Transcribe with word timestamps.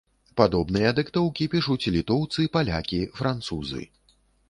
Падобныя 0.39 0.93
дыктоўкі 0.99 1.47
пішуць 1.53 1.91
літоўцы, 1.99 2.49
палякі, 2.59 3.07
французы. 3.23 3.89